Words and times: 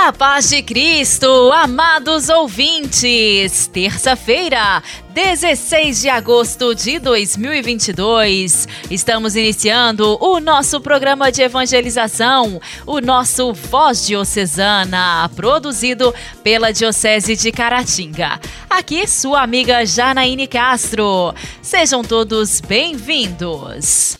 A 0.00 0.12
paz 0.12 0.48
de 0.48 0.62
Cristo, 0.62 1.26
amados 1.52 2.28
ouvintes! 2.28 3.66
Terça-feira, 3.66 4.80
16 5.12 6.02
de 6.02 6.08
agosto 6.08 6.72
de 6.72 7.00
2022. 7.00 8.68
Estamos 8.92 9.34
iniciando 9.34 10.16
o 10.20 10.38
nosso 10.38 10.80
programa 10.80 11.32
de 11.32 11.42
evangelização, 11.42 12.60
o 12.86 13.00
nosso 13.00 13.52
Voz 13.52 14.06
Diocesana, 14.06 15.28
produzido 15.34 16.14
pela 16.44 16.72
Diocese 16.72 17.34
de 17.34 17.50
Caratinga. 17.50 18.40
Aqui, 18.70 19.04
sua 19.04 19.42
amiga 19.42 19.84
Janaíne 19.84 20.46
Castro. 20.46 21.34
Sejam 21.60 22.04
todos 22.04 22.60
bem-vindos. 22.60 24.17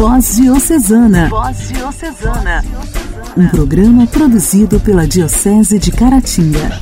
Voz 0.00 0.36
Diocesana. 0.36 1.28
Voz 1.28 1.68
Diocesana. 1.68 2.64
Um 3.36 3.46
programa 3.48 4.06
produzido 4.06 4.80
pela 4.80 5.06
Diocese 5.06 5.78
de 5.78 5.92
Caratinga. 5.92 6.80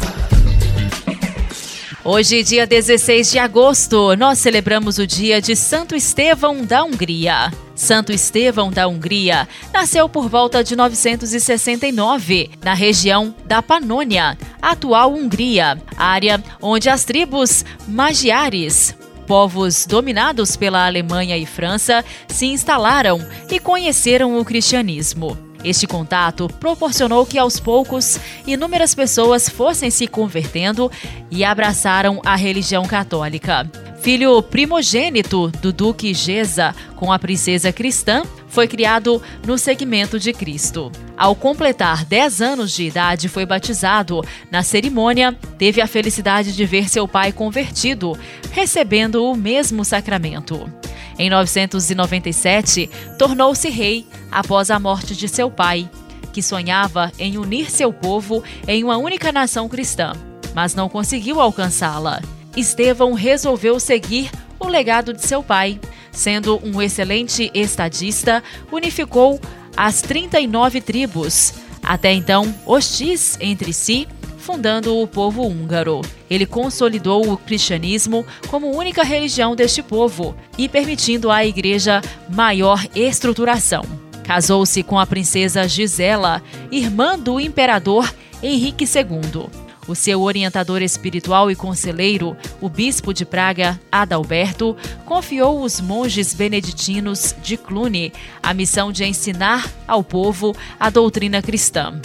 Hoje, 2.05 2.45
dia 2.45 2.65
16 2.65 3.33
de 3.33 3.41
agosto, 3.41 4.15
nós 4.15 4.39
celebramos 4.39 4.99
o 4.99 5.07
dia 5.07 5.43
de 5.43 5.57
Santo 5.57 5.97
Estevão 5.97 6.65
da 6.65 6.85
Hungria. 6.85 7.53
Santo 7.75 8.13
Estevão 8.13 8.71
da 8.71 8.87
Hungria 8.87 9.49
nasceu 9.75 10.09
por 10.09 10.29
volta 10.29 10.63
de 10.63 10.77
969, 10.77 12.51
na 12.63 12.73
região 12.73 13.35
da 13.47 13.61
Panônia, 13.61 14.39
atual 14.63 15.13
Hungria, 15.13 15.77
área 15.97 16.41
onde 16.63 16.89
as 16.89 17.05
tribos 17.05 17.65
magiares 17.89 18.97
povos 19.29 19.85
dominados 19.85 20.57
pela 20.57 20.87
Alemanha 20.87 21.37
e 21.37 21.45
França 21.45 22.03
se 22.27 22.47
instalaram 22.47 23.21
e 23.51 23.61
conheceram 23.61 24.41
o 24.41 24.45
cristianismo. 24.45 25.37
Este 25.63 25.87
contato 25.87 26.49
proporcionou 26.59 27.27
que 27.27 27.37
aos 27.37 27.61
poucos 27.61 28.19
inúmeras 28.47 28.95
pessoas 28.95 29.47
fossem 29.47 29.91
se 29.91 30.07
convertendo 30.07 30.91
e 31.31 31.45
abraçaram 31.45 32.23
a 32.25 32.37
religião 32.37 32.87
católica. 32.87 33.71
Filho 34.01 34.41
primogênito 34.41 35.49
do 35.61 35.73
Duque 35.73 36.15
Geza 36.15 36.75
com 36.97 37.13
a 37.13 37.19
princesa 37.19 37.71
cristã, 37.71 38.23
foi 38.49 38.67
criado 38.67 39.23
no 39.47 39.59
segmento 39.59 40.19
de 40.19 40.33
Cristo. 40.33 40.91
Ao 41.17 41.35
completar 41.35 42.05
10 42.05 42.41
anos 42.41 42.73
de 42.73 42.85
idade, 42.85 43.29
foi 43.29 43.45
batizado. 43.45 44.23
Na 44.51 44.63
cerimônia, 44.63 45.37
teve 45.59 45.81
a 45.81 45.87
felicidade 45.87 46.55
de 46.55 46.65
ver 46.65 46.89
seu 46.89 47.07
pai 47.07 47.33
convertido, 47.33 48.19
recebendo 48.53 49.25
o 49.25 49.37
mesmo 49.37 49.85
sacramento. 49.85 50.71
Em 51.19 51.29
997, 51.29 52.89
tornou-se 53.19 53.69
rei 53.69 54.07
após 54.31 54.71
a 54.71 54.79
morte 54.79 55.17
de 55.17 55.29
seu 55.29 55.51
pai, 55.51 55.91
que 56.33 56.41
sonhava 56.41 57.11
em 57.19 57.37
unir 57.37 57.71
seu 57.71 57.93
povo 57.93 58.45
em 58.69 58.85
uma 58.85 58.97
única 58.97 59.33
nação 59.33 59.69
cristã, 59.69 60.13
mas 60.55 60.75
não 60.75 60.89
conseguiu 60.89 61.41
alcançá-la. 61.41 62.23
Estevão 62.57 63.13
resolveu 63.15 63.81
seguir 63.81 64.31
o 64.61 64.69
legado 64.69 65.13
de 65.13 65.25
seu 65.25 65.43
pai. 65.43 65.81
Sendo 66.13 66.61
um 66.65 66.81
excelente 66.81 67.51
estadista, 67.55 68.43
unificou 68.71 69.41
as 69.77 70.03
39 70.03 70.81
tribos, 70.81 71.55
até 71.83 72.13
então 72.13 72.53
hostis 72.67 73.37
entre 73.41 73.73
si, 73.73 74.09
fundando 74.37 74.97
o 74.97 75.07
povo 75.07 75.43
húngaro. 75.47 76.01
Ele 76.31 76.47
consolidou 76.47 77.31
o 77.31 77.37
cristianismo 77.37 78.25
como 78.49 78.77
única 78.77 79.03
religião 79.03 79.55
deste 79.55 79.83
povo 79.83 80.35
e 80.57 80.69
permitindo 80.69 81.31
à 81.31 81.45
igreja 81.45 82.01
maior 82.29 82.83
estruturação. 82.95 83.85
Casou-se 84.25 84.83
com 84.83 84.99
a 84.99 85.07
princesa 85.07 85.69
Gisela, 85.69 86.43
irmã 86.71 87.19
do 87.19 87.39
imperador 87.39 88.13
Henrique 88.43 88.85
II. 88.85 89.68
O 89.89 89.95
seu 89.95 90.21
orientador 90.21 90.83
espiritual 90.83 91.51
e 91.51 91.57
conselheiro, 91.57 92.37
o 92.61 92.69
bispo 92.69 93.15
de 93.15 93.25
Praga, 93.25 93.81
Adalberto, 93.91 94.77
confiou 95.07 95.63
os 95.63 95.81
monges 95.81 96.35
beneditinos 96.35 97.35
de 97.43 97.57
Cluny 97.57 98.13
a 98.43 98.53
missão 98.53 98.93
de 98.93 99.07
ensinar 99.07 99.67
ao 99.87 100.05
povo 100.05 100.55
a 100.79 100.91
doutrina 100.91 101.41
cristã. 101.41 101.99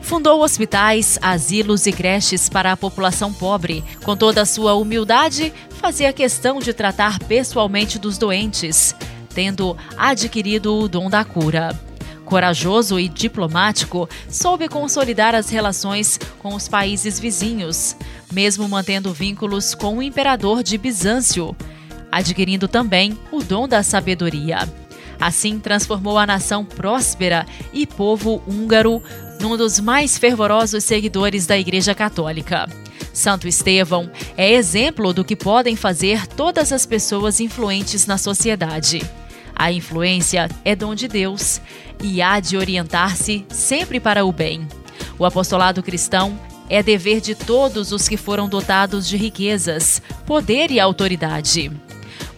Fundou 0.00 0.42
hospitais, 0.42 1.18
asilos 1.20 1.86
e 1.86 1.92
creches 1.92 2.48
para 2.48 2.72
a 2.72 2.76
população 2.76 3.34
pobre. 3.34 3.84
Com 4.02 4.16
toda 4.16 4.40
a 4.40 4.46
sua 4.46 4.72
humildade, 4.74 5.52
fazia 5.68 6.12
questão 6.14 6.58
de 6.58 6.72
tratar 6.72 7.18
pessoalmente 7.18 7.98
dos 7.98 8.16
doentes, 8.16 8.94
tendo 9.34 9.76
adquirido 9.98 10.74
o 10.74 10.88
dom 10.88 11.10
da 11.10 11.22
cura. 11.22 11.85
Corajoso 12.26 12.98
e 12.98 13.08
diplomático, 13.08 14.08
soube 14.28 14.68
consolidar 14.68 15.34
as 15.34 15.48
relações 15.48 16.18
com 16.40 16.54
os 16.54 16.66
países 16.68 17.20
vizinhos, 17.20 17.96
mesmo 18.32 18.68
mantendo 18.68 19.12
vínculos 19.12 19.76
com 19.76 19.96
o 19.96 20.02
imperador 20.02 20.62
de 20.62 20.76
Bizâncio, 20.76 21.56
adquirindo 22.10 22.66
também 22.66 23.16
o 23.30 23.42
dom 23.42 23.68
da 23.68 23.82
sabedoria. 23.82 24.68
Assim, 25.20 25.60
transformou 25.60 26.18
a 26.18 26.26
nação 26.26 26.64
próspera 26.64 27.46
e 27.72 27.86
povo 27.86 28.42
húngaro 28.46 29.00
num 29.40 29.56
dos 29.56 29.78
mais 29.78 30.18
fervorosos 30.18 30.82
seguidores 30.82 31.46
da 31.46 31.56
Igreja 31.56 31.94
Católica. 31.94 32.68
Santo 33.12 33.46
Estevão 33.46 34.10
é 34.36 34.52
exemplo 34.52 35.12
do 35.12 35.24
que 35.24 35.36
podem 35.36 35.76
fazer 35.76 36.26
todas 36.26 36.72
as 36.72 36.84
pessoas 36.84 37.40
influentes 37.40 38.04
na 38.04 38.18
sociedade. 38.18 39.00
A 39.58 39.72
influência 39.72 40.50
é 40.66 40.76
dom 40.76 40.94
de 40.94 41.08
Deus 41.08 41.62
e 42.02 42.20
há 42.20 42.38
de 42.38 42.58
orientar-se 42.58 43.46
sempre 43.48 43.98
para 43.98 44.22
o 44.22 44.30
bem. 44.30 44.68
O 45.18 45.24
apostolado 45.24 45.82
cristão 45.82 46.38
é 46.68 46.82
dever 46.82 47.22
de 47.22 47.34
todos 47.34 47.90
os 47.90 48.06
que 48.06 48.18
foram 48.18 48.50
dotados 48.50 49.08
de 49.08 49.16
riquezas, 49.16 50.02
poder 50.26 50.70
e 50.70 50.78
autoridade. 50.78 51.72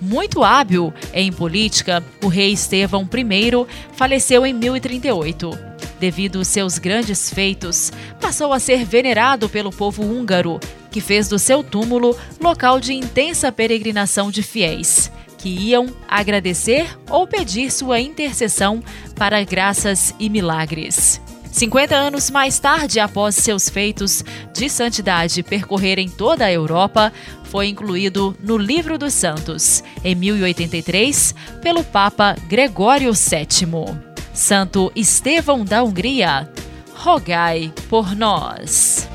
Muito 0.01 0.45
hábil 0.45 0.95
em 1.13 1.33
política, 1.33 2.05
o 2.23 2.29
rei 2.29 2.53
Estevão 2.53 3.03
I 3.03 3.67
faleceu 3.95 4.47
em 4.47 4.53
1038. 4.55 5.51
Devido 5.99 6.39
aos 6.39 6.47
seus 6.47 6.79
grandes 6.79 7.31
feitos, 7.31 7.91
passou 8.21 8.53
a 8.53 8.61
ser 8.61 8.85
venerado 8.85 9.49
pelo 9.49 9.73
povo 9.73 10.05
húngaro, 10.05 10.61
que 10.93 11.01
fez 11.01 11.27
do 11.29 11.39
seu 11.39 11.65
túmulo 11.65 12.17
local 12.41 12.79
de 12.79 12.95
intensa 12.95 13.51
peregrinação 13.51 14.31
de 14.31 14.45
fiéis, 14.45 15.11
que 15.39 15.49
iam 15.49 15.87
agradecer 16.07 16.99
ou 17.09 17.27
pedir 17.27 17.71
sua 17.71 18.01
intercessão 18.01 18.83
para 19.15 19.43
graças 19.45 20.15
e 20.19 20.29
milagres. 20.29 21.21
50 21.51 21.95
anos 21.95 22.31
mais 22.31 22.59
tarde, 22.59 23.01
após 23.01 23.35
seus 23.35 23.69
feitos 23.69 24.23
de 24.53 24.69
santidade 24.69 25.43
percorrerem 25.43 26.09
toda 26.09 26.45
a 26.45 26.53
Europa, 26.53 27.13
foi 27.45 27.69
incluído 27.69 28.37
no 28.43 28.59
Livro 28.59 28.99
dos 28.99 29.15
Santos, 29.15 29.83
em 30.05 30.15
1083, 30.15 31.35
pelo 31.63 31.83
Papa 31.83 32.37
Gregório 32.49 33.13
VII. 33.13 33.97
Santo 34.33 34.93
Estevão 34.95 35.65
da 35.65 35.83
Hungria, 35.83 36.49
rogai 36.95 37.73
por 37.89 38.15
nós. 38.15 39.09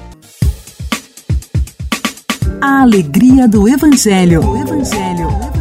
A 2.61 2.81
alegria 2.81 3.47
do 3.47 3.67
Evangelho. 3.67 4.41
O 4.41 4.57
Evangelho. 4.57 5.52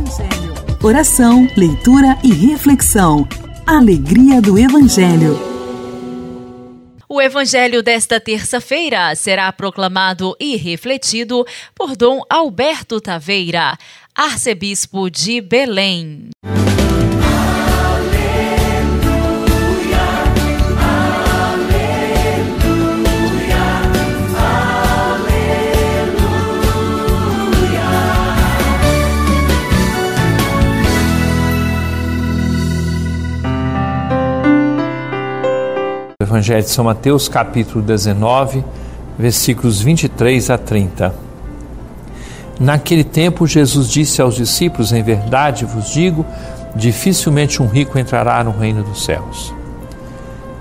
Oração, 0.84 1.46
leitura 1.56 2.18
e 2.24 2.32
reflexão. 2.32 3.24
Alegria 3.64 4.42
do 4.42 4.58
Evangelho. 4.58 5.38
O 7.08 7.22
evangelho 7.22 7.84
desta 7.84 8.18
terça-feira 8.18 9.14
será 9.14 9.52
proclamado 9.52 10.34
e 10.40 10.56
refletido 10.56 11.46
por 11.72 11.94
Dom 11.94 12.22
Alberto 12.28 13.00
Taveira, 13.00 13.78
arcebispo 14.12 15.08
de 15.08 15.40
Belém. 15.40 16.30
Evangelho 36.32 36.62
de 36.62 36.70
São 36.70 36.86
Mateus, 36.86 37.28
capítulo 37.28 37.84
19, 37.84 38.64
versículos 39.18 39.82
23 39.82 40.48
a 40.48 40.56
30. 40.56 41.14
Naquele 42.58 43.04
tempo, 43.04 43.46
Jesus 43.46 43.90
disse 43.90 44.22
aos 44.22 44.34
discípulos: 44.34 44.92
Em 44.92 45.02
verdade 45.02 45.66
vos 45.66 45.90
digo, 45.90 46.24
dificilmente 46.74 47.62
um 47.62 47.66
rico 47.66 47.98
entrará 47.98 48.42
no 48.42 48.50
reino 48.50 48.82
dos 48.82 49.04
céus. 49.04 49.52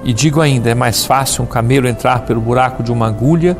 E 0.04 0.12
digo 0.12 0.42
ainda: 0.42 0.70
é 0.70 0.76
mais 0.76 1.06
fácil 1.06 1.46
um 1.46 1.48
camelo 1.48 1.88
entrar 1.88 2.26
pelo 2.26 2.42
buraco 2.42 2.84
de 2.84 2.92
uma 2.92 3.08
agulha 3.08 3.58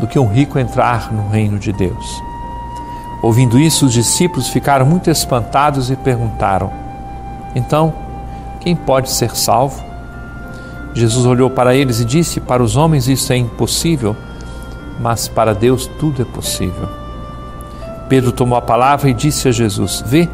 do 0.00 0.06
que 0.06 0.18
um 0.18 0.26
rico 0.26 0.58
entrar 0.58 1.12
no 1.12 1.28
reino 1.28 1.58
de 1.58 1.70
Deus. 1.70 2.22
Ouvindo 3.20 3.60
isso, 3.60 3.84
os 3.84 3.92
discípulos 3.92 4.48
ficaram 4.48 4.86
muito 4.86 5.10
espantados 5.10 5.90
e 5.90 5.96
perguntaram: 5.96 6.72
Então, 7.54 7.92
quem 8.58 8.74
pode 8.74 9.10
ser 9.10 9.36
salvo? 9.36 9.91
Jesus 10.94 11.24
olhou 11.24 11.48
para 11.48 11.74
eles 11.74 12.00
e 12.00 12.04
disse: 12.04 12.40
Para 12.40 12.62
os 12.62 12.76
homens 12.76 13.08
isso 13.08 13.32
é 13.32 13.36
impossível, 13.36 14.14
mas 15.00 15.28
para 15.28 15.54
Deus 15.54 15.90
tudo 15.98 16.22
é 16.22 16.24
possível. 16.24 16.88
Pedro 18.08 18.30
tomou 18.30 18.58
a 18.58 18.62
palavra 18.62 19.08
e 19.08 19.14
disse 19.14 19.48
a 19.48 19.52
Jesus: 19.52 20.04
Vê, 20.06 20.28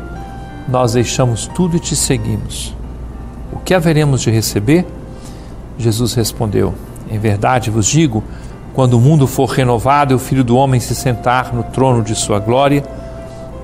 nós 0.69 0.94
deixamos 0.94 1.46
tudo 1.46 1.76
e 1.76 1.81
te 1.81 1.94
seguimos. 1.94 2.75
O 3.52 3.58
que 3.58 3.72
haveremos 3.72 4.20
de 4.20 4.31
receber? 4.31 4.84
Jesus 5.78 6.14
respondeu: 6.14 6.75
Em 7.08 7.19
verdade 7.19 7.70
vos 7.70 7.87
digo, 7.87 8.25
quando 8.75 8.94
o 8.94 9.00
mundo 9.00 9.26
for 9.26 9.49
renovado 9.49 10.12
e 10.12 10.16
o 10.16 10.19
Filho 10.19 10.43
do 10.43 10.56
Homem 10.56 10.81
se 10.81 10.94
sentar 10.94 11.54
no 11.54 11.62
trono 11.62 12.02
de 12.02 12.14
sua 12.14 12.40
glória, 12.40 12.82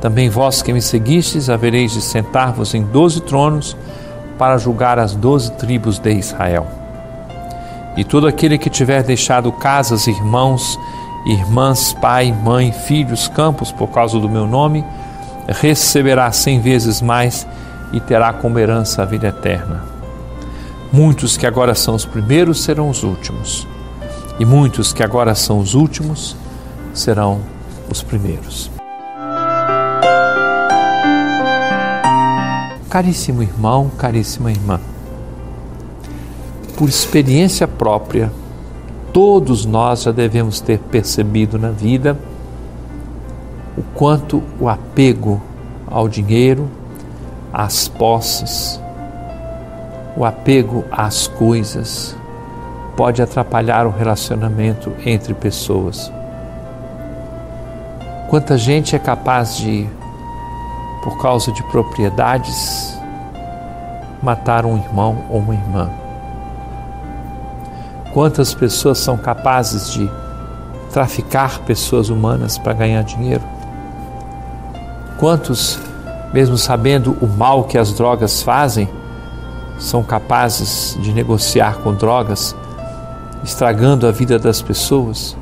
também 0.01 0.29
vós 0.29 0.63
que 0.63 0.73
me 0.73 0.83
seguistes 0.83 1.51
havereis 1.51 1.93
de 1.93 2.01
sentar-vos 2.01 2.75
em 2.75 2.83
doze 2.83 3.21
tronos 3.21 3.77
para 4.39 4.59
julgar 4.59 4.99
as 4.99 5.15
doze 5.15 5.51
tribos 5.53 5.99
de 5.99 6.13
Israel. 6.13 6.84
E 7.97 8.05
todo 8.05 8.27
aquele 8.27 8.59
que 8.59 8.69
tiver 8.69 9.03
deixado 9.03 9.53
casas, 9.53 10.07
irmãos, 10.07 10.79
irmãs, 11.27 11.93
pai, 11.93 12.33
mãe, 12.33 12.73
filhos, 12.73 13.29
campos 13.29 13.71
por 13.71 13.89
causa 13.89 14.19
do 14.19 14.29
meu 14.29 14.47
nome, 14.47 14.85
receberá 15.49 16.31
cem 16.33 16.61
vezes 16.61 17.01
mais 17.01 17.47
e 17.93 18.01
terá 18.01 18.33
como 18.33 18.59
herança 18.59 19.03
a 19.03 19.05
vida 19.05 19.29
eterna. 19.29 19.85
Muitos 20.93 21.37
que 21.37 21.47
agora 21.47 21.75
são 21.75 21.95
os 21.95 22.05
primeiros 22.05 22.63
serão 22.63 22.89
os 22.89 23.03
últimos 23.03 23.67
e 24.39 24.45
muitos 24.45 24.93
que 24.93 25.03
agora 25.03 25.35
são 25.35 25.59
os 25.59 25.75
últimos 25.75 26.37
serão 26.93 27.41
os 27.89 28.03
primeiros. 28.03 28.71
Caríssimo 32.89 33.43
irmão, 33.43 33.91
caríssima 33.99 34.53
irmã, 34.53 34.81
por 36.85 36.91
experiência 36.91 37.67
própria, 37.67 38.31
todos 39.11 39.65
nós 39.65 40.03
já 40.03 40.13
devemos 40.13 40.61
ter 40.61 40.79
percebido 40.79 41.59
na 41.59 41.71
vida 41.71 42.15
o 43.75 43.83
quanto 43.95 44.43
o 44.61 44.69
apego 44.69 45.41
ao 45.91 46.07
dinheiro, 46.07 46.71
às 47.51 47.89
posses, 47.89 48.79
o 50.15 50.27
apego 50.27 50.85
às 50.93 51.27
coisas, 51.27 52.15
pode 52.95 53.23
atrapalhar 53.23 53.87
o 53.87 53.91
relacionamento 53.91 54.93
entre 55.07 55.33
pessoas. 55.33 56.13
Quanta 58.29 58.59
gente 58.59 58.95
é 58.95 58.99
capaz 58.99 59.57
de, 59.57 59.89
por 61.03 61.17
causa 61.17 61.51
de 61.51 61.63
propriedades, 61.63 62.95
matar 64.23 64.67
um 64.67 64.77
irmão 64.77 65.25
ou 65.31 65.39
uma 65.39 65.55
irmã? 65.55 66.04
Quantas 68.15 68.55
pessoas 68.55 68.99
são 68.99 69.17
capazes 69.17 69.91
de 69.93 70.09
traficar 70.93 71.59
pessoas 71.63 72.11
humanas 72.11 72.57
para 72.57 72.73
ganhar 72.73 73.03
dinheiro? 73.03 73.43
Quantos, 75.19 75.81
mesmo 76.33 76.57
sabendo 76.57 77.17
o 77.21 77.27
mal 77.27 77.65
que 77.65 77.77
as 77.77 77.93
drogas 77.93 78.41
fazem, 78.41 78.89
são 79.81 80.05
capazes 80.05 80.97
de 81.01 81.13
negociar 81.13 81.79
com 81.79 81.93
drogas 81.93 82.55
estragando 83.43 84.07
a 84.07 84.13
vida 84.13 84.39
das 84.39 84.63
pessoas, 84.63 85.37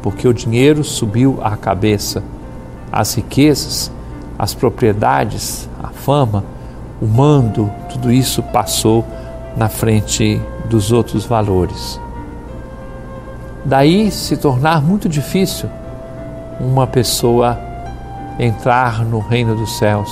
porque 0.00 0.28
o 0.28 0.32
dinheiro 0.32 0.84
subiu 0.84 1.40
à 1.42 1.56
cabeça, 1.56 2.22
as 2.92 3.14
riquezas, 3.14 3.90
as 4.38 4.54
propriedades, 4.54 5.68
a 5.82 5.88
fama, 5.88 6.44
o 7.02 7.06
mando, 7.06 7.68
tudo 7.88 8.12
isso 8.12 8.44
passou 8.44 9.04
na 9.56 9.68
frente 9.68 10.40
dos 10.70 10.92
outros 10.92 11.26
valores. 11.26 12.00
Daí 13.64 14.10
se 14.10 14.36
tornar 14.36 14.80
muito 14.80 15.08
difícil 15.08 15.68
uma 16.58 16.86
pessoa 16.86 17.58
entrar 18.38 19.04
no 19.04 19.18
reino 19.18 19.54
dos 19.54 19.76
céus 19.76 20.08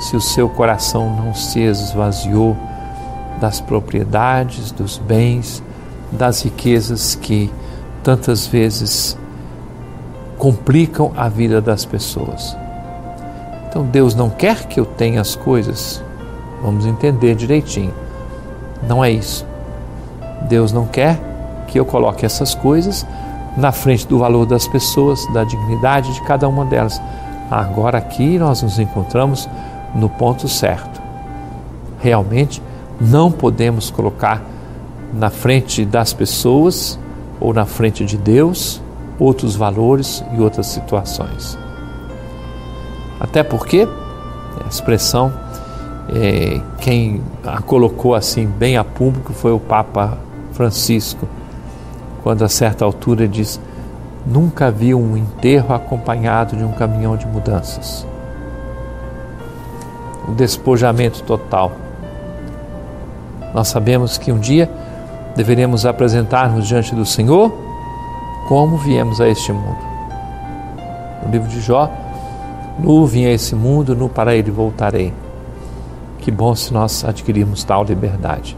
se 0.00 0.16
o 0.16 0.20
seu 0.20 0.48
coração 0.48 1.14
não 1.14 1.34
se 1.34 1.60
esvaziou 1.60 2.56
das 3.40 3.60
propriedades, 3.60 4.72
dos 4.72 4.98
bens, 4.98 5.62
das 6.10 6.42
riquezas 6.42 7.14
que 7.14 7.52
tantas 8.02 8.46
vezes 8.46 9.16
complicam 10.38 11.12
a 11.16 11.28
vida 11.28 11.60
das 11.60 11.84
pessoas. 11.84 12.56
Então 13.68 13.84
Deus 13.84 14.14
não 14.14 14.30
quer 14.30 14.66
que 14.66 14.80
eu 14.80 14.86
tenha 14.86 15.20
as 15.20 15.36
coisas, 15.36 16.02
vamos 16.62 16.86
entender 16.86 17.34
direitinho. 17.34 17.94
Não 18.86 19.04
é 19.04 19.10
isso. 19.10 19.53
Deus 20.48 20.72
não 20.72 20.86
quer 20.86 21.18
que 21.66 21.78
eu 21.78 21.84
coloque 21.84 22.24
essas 22.24 22.54
coisas 22.54 23.06
na 23.56 23.72
frente 23.72 24.06
do 24.06 24.18
valor 24.18 24.46
das 24.46 24.66
pessoas, 24.66 25.26
da 25.32 25.44
dignidade 25.44 26.12
de 26.12 26.20
cada 26.22 26.48
uma 26.48 26.64
delas. 26.64 27.00
Agora 27.50 27.98
aqui 27.98 28.38
nós 28.38 28.62
nos 28.62 28.78
encontramos 28.78 29.48
no 29.94 30.08
ponto 30.08 30.48
certo. 30.48 31.00
Realmente 32.00 32.62
não 33.00 33.30
podemos 33.30 33.90
colocar 33.90 34.42
na 35.12 35.30
frente 35.30 35.84
das 35.84 36.12
pessoas 36.12 36.98
ou 37.40 37.52
na 37.52 37.64
frente 37.64 38.04
de 38.04 38.16
Deus 38.16 38.80
outros 39.18 39.54
valores 39.54 40.24
e 40.36 40.40
outras 40.40 40.66
situações. 40.66 41.56
Até 43.20 43.42
porque 43.42 43.88
a 44.64 44.68
expressão, 44.68 45.32
é, 46.08 46.60
quem 46.80 47.22
a 47.44 47.62
colocou 47.62 48.14
assim 48.14 48.46
bem 48.46 48.76
a 48.76 48.84
público 48.84 49.32
foi 49.32 49.52
o 49.52 49.60
Papa 49.60 50.18
Francisco, 50.54 51.28
quando 52.22 52.44
a 52.44 52.48
certa 52.48 52.84
altura 52.84 53.28
diz: 53.28 53.60
Nunca 54.24 54.70
vi 54.70 54.94
um 54.94 55.16
enterro 55.16 55.74
acompanhado 55.74 56.56
de 56.56 56.64
um 56.64 56.72
caminhão 56.72 57.16
de 57.16 57.26
mudanças. 57.26 58.06
O 60.26 60.32
despojamento 60.32 61.22
total. 61.24 61.72
Nós 63.52 63.68
sabemos 63.68 64.16
que 64.16 64.32
um 64.32 64.38
dia 64.38 64.70
deveremos 65.36 65.84
apresentar-nos 65.84 66.66
diante 66.66 66.94
do 66.94 67.04
Senhor 67.04 67.52
como 68.48 68.78
viemos 68.78 69.20
a 69.20 69.28
este 69.28 69.52
mundo. 69.52 69.78
No 71.22 71.30
livro 71.30 71.48
de 71.48 71.60
Jó, 71.60 71.90
nu 72.78 73.04
vim 73.06 73.26
a 73.26 73.32
esse 73.32 73.54
mundo, 73.54 73.94
nu 73.94 74.08
para 74.08 74.34
ele 74.34 74.50
voltarei. 74.50 75.12
Que 76.18 76.30
bom 76.30 76.54
se 76.54 76.72
nós 76.72 77.04
adquirirmos 77.04 77.64
tal 77.64 77.84
liberdade. 77.84 78.56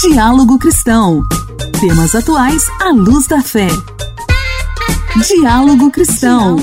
Diálogo 0.00 0.60
Cristão. 0.60 1.24
Temas 1.80 2.14
atuais 2.14 2.62
à 2.80 2.90
luz 2.90 3.26
da 3.26 3.42
fé. 3.42 3.66
Diálogo 5.26 5.90
Cristão. 5.90 6.56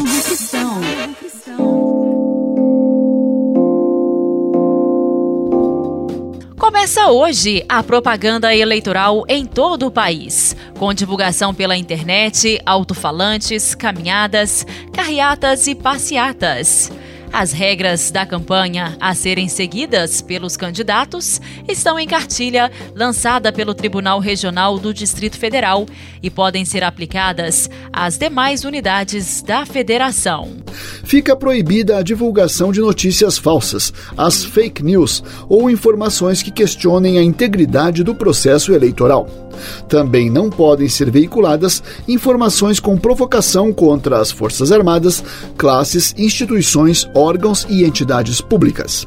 Começa 6.58 7.08
hoje 7.10 7.66
a 7.68 7.84
propaganda 7.84 8.56
eleitoral 8.56 9.26
em 9.28 9.46
todo 9.46 9.88
o 9.88 9.92
país, 9.92 10.56
com 10.80 10.94
divulgação 10.94 11.54
pela 11.54 11.76
internet, 11.76 12.62
alto-falantes, 12.66 13.76
caminhadas, 13.76 14.66
carreatas 14.94 15.68
e 15.68 15.76
passeatas. 15.76 16.90
As 17.38 17.52
regras 17.52 18.12
da 18.12 18.26
campanha 18.26 18.96
a 18.98 19.14
serem 19.14 19.50
seguidas 19.50 20.22
pelos 20.22 20.56
candidatos 20.56 21.42
estão 21.68 22.00
em 22.00 22.08
cartilha 22.08 22.72
lançada 22.96 23.52
pelo 23.52 23.74
Tribunal 23.74 24.22
Regional 24.22 24.80
do 24.80 24.94
Distrito 24.94 25.38
Federal 25.38 25.86
e 26.24 26.30
podem 26.30 26.64
ser 26.64 26.82
aplicadas 26.82 27.70
às 27.92 28.18
demais 28.18 28.64
unidades 28.64 29.42
da 29.42 29.66
federação. 29.66 30.50
Fica 31.04 31.36
proibida 31.36 31.98
a 31.98 32.02
divulgação 32.02 32.72
de 32.72 32.80
notícias 32.80 33.38
falsas, 33.38 33.92
as 34.18 34.46
fake 34.46 34.82
news 34.82 35.22
ou 35.50 35.70
informações 35.70 36.42
que 36.42 36.52
questionem 36.52 37.20
a 37.20 37.22
integridade 37.22 38.02
do 38.02 38.16
processo 38.16 38.74
eleitoral. 38.74 39.45
Também 39.88 40.30
não 40.30 40.50
podem 40.50 40.88
ser 40.88 41.10
veiculadas 41.12 41.84
informações 42.08 42.80
com 42.80 42.98
provocação 42.98 43.74
contra 43.74 44.20
as 44.20 44.32
Forças 44.32 44.72
Armadas, 44.72 45.24
classes, 45.58 46.14
instituições, 46.18 47.10
órgãos 47.14 47.66
e 47.70 47.84
entidades 47.84 48.42
públicas. 48.42 49.06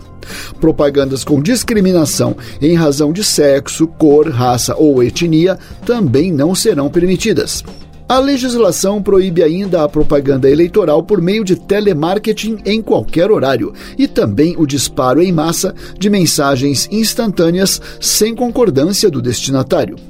Propagandas 0.60 1.24
com 1.24 1.40
discriminação 1.40 2.36
em 2.60 2.74
razão 2.74 3.12
de 3.12 3.24
sexo, 3.24 3.86
cor, 3.86 4.28
raça 4.28 4.74
ou 4.76 5.02
etnia 5.02 5.58
também 5.84 6.32
não 6.32 6.54
serão 6.54 6.90
permitidas. 6.90 7.64
A 8.08 8.18
legislação 8.18 9.02
proíbe 9.02 9.42
ainda 9.42 9.84
a 9.84 9.88
propaganda 9.88 10.48
eleitoral 10.48 11.02
por 11.02 11.20
meio 11.20 11.44
de 11.44 11.54
telemarketing 11.54 12.56
em 12.64 12.80
qualquer 12.80 13.30
horário 13.30 13.74
e 13.98 14.08
também 14.08 14.54
o 14.56 14.66
disparo 14.66 15.22
em 15.22 15.30
massa 15.30 15.74
de 15.98 16.08
mensagens 16.08 16.88
instantâneas 16.90 17.82
sem 18.00 18.34
concordância 18.34 19.10
do 19.10 19.20
destinatário. 19.20 20.07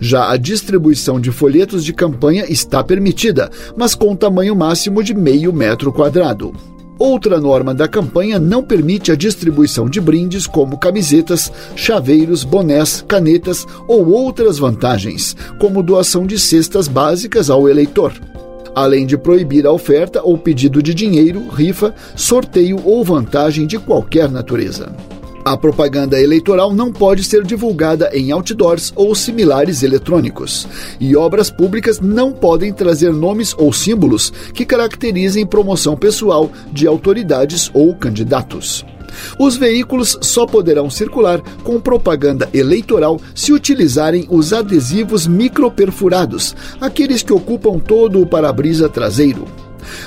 Já 0.00 0.30
a 0.30 0.36
distribuição 0.36 1.20
de 1.20 1.30
folhetos 1.30 1.84
de 1.84 1.92
campanha 1.92 2.44
está 2.48 2.82
permitida, 2.82 3.50
mas 3.76 3.94
com 3.94 4.16
tamanho 4.16 4.54
máximo 4.54 5.02
de 5.02 5.14
meio 5.14 5.52
metro 5.52 5.92
quadrado. 5.92 6.52
Outra 6.98 7.40
norma 7.40 7.72
da 7.72 7.86
campanha 7.86 8.40
não 8.40 8.60
permite 8.60 9.12
a 9.12 9.14
distribuição 9.14 9.88
de 9.88 10.00
brindes 10.00 10.48
como 10.48 10.76
camisetas, 10.76 11.52
chaveiros, 11.76 12.42
bonés, 12.42 13.04
canetas 13.06 13.64
ou 13.86 14.08
outras 14.08 14.58
vantagens, 14.58 15.36
como 15.60 15.82
doação 15.82 16.26
de 16.26 16.36
cestas 16.36 16.88
básicas 16.88 17.50
ao 17.50 17.68
eleitor. 17.68 18.12
Além 18.74 19.06
de 19.06 19.16
proibir 19.16 19.64
a 19.64 19.72
oferta 19.72 20.22
ou 20.22 20.36
pedido 20.36 20.82
de 20.82 20.92
dinheiro, 20.92 21.48
rifa, 21.48 21.94
sorteio 22.16 22.80
ou 22.84 23.04
vantagem 23.04 23.66
de 23.66 23.78
qualquer 23.78 24.28
natureza. 24.28 24.92
A 25.48 25.56
propaganda 25.56 26.20
eleitoral 26.20 26.74
não 26.74 26.92
pode 26.92 27.24
ser 27.24 27.42
divulgada 27.42 28.10
em 28.12 28.30
outdoors 28.32 28.92
ou 28.94 29.14
similares 29.14 29.82
eletrônicos, 29.82 30.68
e 31.00 31.16
obras 31.16 31.50
públicas 31.50 31.98
não 32.00 32.32
podem 32.32 32.70
trazer 32.70 33.14
nomes 33.14 33.54
ou 33.56 33.72
símbolos 33.72 34.30
que 34.52 34.66
caracterizem 34.66 35.46
promoção 35.46 35.96
pessoal 35.96 36.50
de 36.70 36.86
autoridades 36.86 37.70
ou 37.72 37.94
candidatos. 37.94 38.84
Os 39.38 39.56
veículos 39.56 40.18
só 40.20 40.44
poderão 40.44 40.90
circular 40.90 41.40
com 41.64 41.80
propaganda 41.80 42.46
eleitoral 42.52 43.18
se 43.34 43.50
utilizarem 43.50 44.26
os 44.28 44.52
adesivos 44.52 45.26
microperfurados, 45.26 46.54
aqueles 46.78 47.22
que 47.22 47.32
ocupam 47.32 47.78
todo 47.78 48.20
o 48.20 48.26
para-brisa 48.26 48.86
traseiro. 48.86 49.46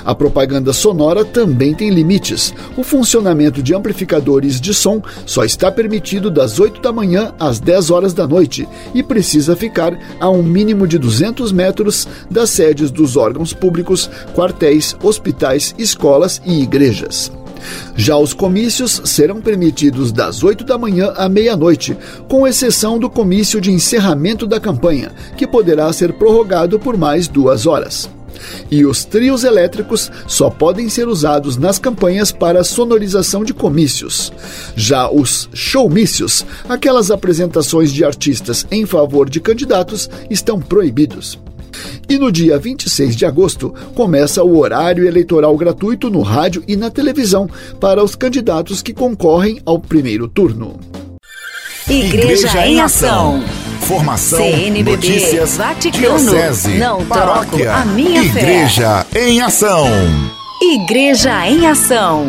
A 0.04 0.14
propaganda 0.14 0.72
sonora 0.72 1.24
também 1.24 1.74
tem 1.74 1.90
limites. 1.90 2.54
O 2.76 2.82
funcionamento 2.82 3.62
de 3.62 3.74
amplificadores 3.74 4.60
de 4.60 4.72
som 4.74 5.02
só 5.26 5.44
está 5.44 5.70
permitido 5.70 6.30
das 6.30 6.58
8 6.58 6.80
da 6.80 6.92
manhã 6.92 7.32
às 7.38 7.60
10 7.60 7.90
horas 7.90 8.14
da 8.14 8.26
noite 8.26 8.68
e 8.94 9.02
precisa 9.02 9.56
ficar 9.56 9.98
a 10.20 10.28
um 10.30 10.42
mínimo 10.42 10.86
de 10.86 10.98
200 10.98 11.52
metros 11.52 12.08
das 12.30 12.50
sedes 12.50 12.90
dos 12.90 13.16
órgãos 13.16 13.52
públicos, 13.52 14.10
quartéis, 14.34 14.96
hospitais, 15.02 15.74
escolas 15.78 16.40
e 16.44 16.62
igrejas. 16.62 17.30
Já 17.94 18.16
os 18.16 18.32
comícios 18.32 19.02
serão 19.04 19.40
permitidos 19.40 20.12
das 20.12 20.42
8 20.42 20.64
da 20.64 20.76
manhã 20.76 21.12
à 21.16 21.28
meia-noite, 21.28 21.96
com 22.28 22.46
exceção 22.46 22.98
do 22.98 23.08
comício 23.08 23.60
de 23.60 23.70
encerramento 23.70 24.46
da 24.46 24.58
campanha, 24.58 25.12
que 25.36 25.46
poderá 25.46 25.92
ser 25.92 26.12
prorrogado 26.14 26.78
por 26.78 26.96
mais 26.96 27.28
duas 27.28 27.66
horas. 27.66 28.08
E 28.70 28.84
os 28.84 29.04
trios 29.04 29.44
elétricos 29.44 30.10
só 30.26 30.50
podem 30.50 30.88
ser 30.88 31.08
usados 31.08 31.56
nas 31.56 31.78
campanhas 31.78 32.32
para 32.32 32.64
sonorização 32.64 33.44
de 33.44 33.54
comícios. 33.54 34.32
Já 34.74 35.10
os 35.10 35.48
showmícios, 35.52 36.44
aquelas 36.68 37.10
apresentações 37.10 37.92
de 37.92 38.04
artistas 38.04 38.66
em 38.70 38.86
favor 38.86 39.28
de 39.28 39.40
candidatos, 39.40 40.08
estão 40.30 40.60
proibidos. 40.60 41.38
E 42.08 42.18
no 42.18 42.30
dia 42.30 42.58
26 42.58 43.16
de 43.16 43.24
agosto 43.24 43.74
começa 43.94 44.42
o 44.42 44.58
horário 44.58 45.06
eleitoral 45.06 45.56
gratuito 45.56 46.10
no 46.10 46.20
rádio 46.20 46.62
e 46.68 46.76
na 46.76 46.90
televisão 46.90 47.48
para 47.80 48.02
os 48.02 48.14
candidatos 48.14 48.82
que 48.82 48.92
concorrem 48.92 49.60
ao 49.64 49.78
primeiro 49.78 50.28
turno. 50.28 50.78
Igreja, 51.88 52.46
Igreja 52.46 52.66
em 52.66 52.80
Ação. 52.80 53.42
Formação, 53.92 54.38
CNBB, 54.38 54.90
notícias, 54.90 55.58
Vaticano, 55.58 56.18
diocese, 56.18 56.78
não 56.78 57.04
paróquia, 57.04 57.74
a 57.74 57.84
minha 57.84 58.22
Igreja 58.22 59.04
fé. 59.04 59.28
em 59.28 59.42
Ação. 59.42 59.86
Igreja 60.62 61.46
em 61.46 61.66
Ação. 61.66 62.26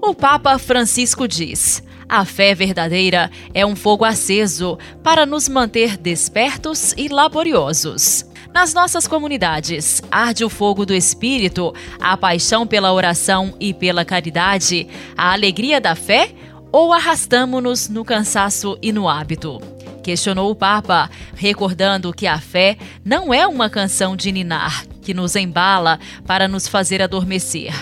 O 0.00 0.14
Papa 0.14 0.56
Francisco 0.56 1.26
diz: 1.26 1.82
a 2.08 2.24
fé 2.24 2.54
verdadeira 2.54 3.28
é 3.52 3.66
um 3.66 3.74
fogo 3.74 4.04
aceso 4.04 4.78
para 5.02 5.26
nos 5.26 5.48
manter 5.48 5.96
despertos 5.96 6.94
e 6.96 7.08
laboriosos. 7.08 8.24
Nas 8.54 8.72
nossas 8.72 9.08
comunidades, 9.08 10.00
arde 10.12 10.44
o 10.44 10.48
fogo 10.48 10.86
do 10.86 10.94
Espírito, 10.94 11.74
a 12.00 12.16
paixão 12.16 12.64
pela 12.64 12.92
oração 12.92 13.52
e 13.58 13.74
pela 13.74 14.04
caridade, 14.04 14.86
a 15.16 15.32
alegria 15.32 15.80
da 15.80 15.96
fé 15.96 16.30
ou 16.70 16.92
arrastamo-nos 16.92 17.88
no 17.88 18.04
cansaço 18.04 18.78
e 18.80 18.92
no 18.92 19.08
hábito? 19.08 19.60
Questionou 20.02 20.50
o 20.50 20.54
Papa, 20.54 21.10
recordando 21.34 22.12
que 22.12 22.26
a 22.26 22.38
fé 22.38 22.76
não 23.04 23.32
é 23.32 23.46
uma 23.46 23.68
canção 23.68 24.16
de 24.16 24.32
ninar 24.32 24.84
que 25.02 25.14
nos 25.14 25.34
embala 25.36 25.98
para 26.26 26.46
nos 26.46 26.68
fazer 26.68 27.02
adormecer. 27.02 27.72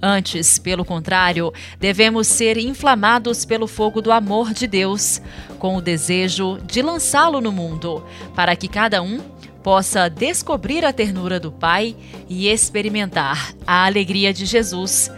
Antes, 0.00 0.58
pelo 0.58 0.84
contrário, 0.84 1.52
devemos 1.78 2.26
ser 2.26 2.58
inflamados 2.58 3.44
pelo 3.44 3.68
fogo 3.68 4.02
do 4.02 4.10
amor 4.10 4.52
de 4.52 4.66
Deus, 4.66 5.22
com 5.60 5.76
o 5.76 5.80
desejo 5.80 6.58
de 6.66 6.82
lançá-lo 6.82 7.40
no 7.40 7.52
mundo, 7.52 8.04
para 8.34 8.56
que 8.56 8.66
cada 8.66 9.00
um 9.00 9.20
possa 9.62 10.08
descobrir 10.08 10.84
a 10.84 10.92
ternura 10.92 11.38
do 11.38 11.52
Pai 11.52 11.94
e 12.28 12.48
experimentar 12.48 13.54
a 13.64 13.86
alegria 13.86 14.32
de 14.32 14.44
Jesus, 14.44 15.08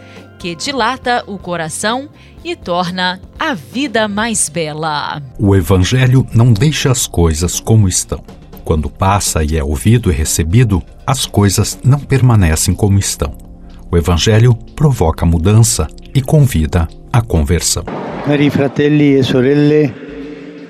que 0.45 0.53
dilata 0.53 1.23
o 1.25 1.39
coração 1.39 2.07
e 2.43 2.55
torna 2.55 3.19
a 3.39 3.55
vida 3.55 4.07
mais 4.07 4.47
bela. 4.47 5.19
O 5.39 5.55
Evangelho 5.55 6.23
não 6.35 6.53
deixa 6.53 6.91
as 6.91 7.07
coisas 7.07 7.59
como 7.59 7.87
estão. 7.87 8.23
Quando 8.63 8.87
passa 8.87 9.43
e 9.43 9.57
é 9.57 9.63
ouvido 9.63 10.11
e 10.11 10.13
recebido, 10.13 10.83
as 11.07 11.25
coisas 11.25 11.79
não 11.83 11.97
permanecem 11.97 12.75
como 12.75 12.99
estão. 12.99 13.35
O 13.91 13.97
Evangelho 13.97 14.53
provoca 14.75 15.25
mudança 15.25 15.87
e 16.13 16.21
convida 16.21 16.87
à 17.11 17.23
conversão. 17.23 17.83
Cari 18.23 18.51
fratelli 18.51 19.17
e 19.17 19.23
sorelle, 19.23 19.91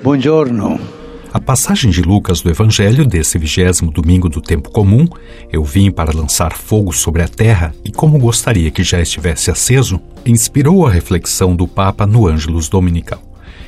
buongiorno. 0.01 0.94
A 1.35 1.39
passagem 1.41 1.91
de 1.91 2.01
Lucas 2.01 2.39
do 2.39 2.49
Evangelho 2.49 3.05
desse 3.05 3.37
vigésimo 3.37 3.91
domingo 3.91 4.29
do 4.29 4.39
tempo 4.39 4.71
comum, 4.71 5.05
eu 5.51 5.65
vim 5.65 5.91
para 5.91 6.15
lançar 6.15 6.53
fogo 6.53 6.93
sobre 6.93 7.21
a 7.21 7.27
terra 7.27 7.75
e 7.83 7.91
como 7.91 8.17
gostaria 8.17 8.71
que 8.71 8.85
já 8.85 9.01
estivesse 9.01 9.51
aceso, 9.51 9.99
inspirou 10.25 10.87
a 10.87 10.89
reflexão 10.89 11.53
do 11.53 11.67
Papa 11.67 12.07
no 12.07 12.25
Ângelus 12.25 12.69
Dominical. 12.69 13.21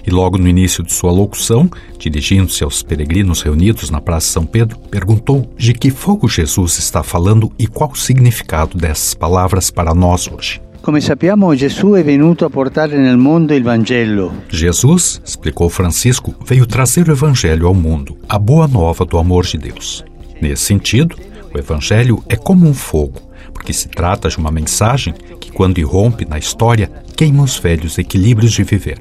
E 0.05 0.09
logo 0.09 0.37
no 0.37 0.47
início 0.47 0.81
de 0.81 0.93
sua 0.93 1.11
locução, 1.11 1.69
dirigindo-se 1.99 2.63
aos 2.63 2.81
peregrinos 2.81 3.41
reunidos 3.41 3.89
na 3.89 3.99
Praça 3.99 4.29
São 4.29 4.45
Pedro, 4.45 4.79
perguntou 4.89 5.53
de 5.57 5.73
que 5.73 5.91
fogo 5.91 6.29
Jesus 6.29 6.79
está 6.79 7.03
falando 7.03 7.51
e 7.59 7.67
qual 7.67 7.91
o 7.91 7.97
significado 7.97 8.77
dessas 8.77 9.13
palavras 9.13 9.69
para 9.69 9.93
nós 9.93 10.25
hoje. 10.31 10.61
Come 10.87 11.01
sappiamo, 11.01 11.53
Gesù 11.53 11.95
è 11.95 12.01
venuto 12.01 12.45
a 12.45 12.49
portare 12.49 12.97
nel 12.97 13.17
mondo 13.17 13.53
il 13.53 13.61
Vangelo. 13.61 14.43
Jesus, 14.47 15.19
explicou 15.21 15.67
Francisco, 15.67 16.33
veio 16.45 16.65
trazer 16.65 17.09
o 17.09 17.11
Evangelho 17.11 17.67
ao 17.67 17.73
mundo, 17.73 18.15
a 18.25 18.39
boa 18.39 18.69
nova 18.69 19.03
do 19.03 19.17
amor 19.17 19.43
de 19.43 19.57
Deus. 19.57 20.05
Nesse 20.41 20.63
sentido, 20.63 21.17
o 21.53 21.57
Evangelho 21.57 22.23
é 22.29 22.37
como 22.37 22.65
um 22.65 22.73
fogo, 22.73 23.19
porque 23.51 23.73
se 23.73 23.89
trata 23.89 24.29
de 24.29 24.37
uma 24.37 24.49
mensagem 24.49 25.13
que, 25.41 25.51
quando 25.51 25.79
irrompe 25.79 26.23
na 26.23 26.37
história, 26.37 26.89
queima 27.17 27.43
os 27.43 27.57
velhos 27.57 27.97
equilíbrios 27.97 28.53
de 28.53 28.63
viver. 28.63 28.99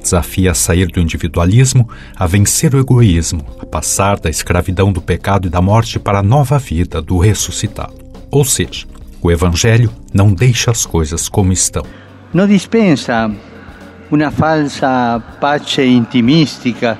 Desafia 0.00 0.52
a 0.52 0.54
sair 0.54 0.86
do 0.86 1.00
individualismo, 1.00 1.86
a 2.16 2.26
vencer 2.26 2.74
o 2.74 2.78
egoísmo, 2.78 3.44
a 3.60 3.66
passar 3.66 4.18
da 4.18 4.30
escravidão 4.30 4.90
do 4.90 5.02
pecado 5.02 5.48
e 5.48 5.50
da 5.50 5.60
morte 5.60 5.98
para 5.98 6.20
a 6.20 6.22
nova 6.22 6.58
vida 6.58 7.02
do 7.02 7.18
ressuscitado. 7.18 7.92
Ou 8.30 8.42
seja, 8.42 8.86
o 9.26 9.30
Evangelho 9.30 9.90
não 10.12 10.32
deixa 10.32 10.70
as 10.70 10.86
coisas 10.86 11.28
como 11.28 11.52
estão. 11.52 11.84
Não 12.32 12.46
dispensa 12.46 13.30
uma 14.10 14.30
falsa 14.30 15.20
pace 15.40 15.82
intimistica, 15.82 16.96